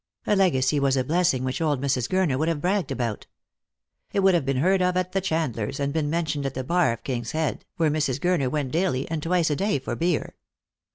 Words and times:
A 0.25 0.35
legacy 0.35 0.79
was 0.79 0.97
a 0.97 1.03
blessing 1.03 1.43
which 1.43 1.61
old 1.61 1.79
Mrs. 1.79 2.09
Gurner 2.09 2.35
would 2.39 2.47
have 2.47 2.59
bragged 2.59 2.89
about. 2.89 3.27
It 4.11 4.21
would 4.21 4.33
have 4.33 4.47
been 4.47 4.57
heard 4.57 4.81
of 4.81 4.97
at 4.97 5.11
the 5.11 5.21
chandler's, 5.21 5.79
and 5.79 5.93
been 5.93 6.09
mentioned 6.09 6.47
at 6.47 6.55
the 6.55 6.63
bar 6.63 6.91
of 6.93 7.01
the 7.01 7.03
King's 7.03 7.33
Head, 7.33 7.65
where 7.75 7.91
Mrs. 7.91 8.17
Gurner 8.19 8.49
went 8.49 8.71
daily, 8.71 9.07
and 9.11 9.21
twice 9.21 9.51
a 9.51 9.55
day, 9.55 9.77
for 9.77 9.95
beer. 9.95 10.33